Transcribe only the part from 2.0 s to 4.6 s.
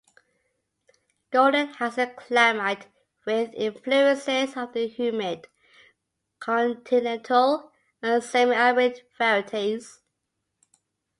climate with influences